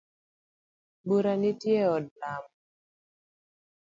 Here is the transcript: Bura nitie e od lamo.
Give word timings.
Bura 1.07 1.33
nitie 1.41 1.77
e 1.83 1.89
od 1.95 2.05
lamo. 2.19 2.51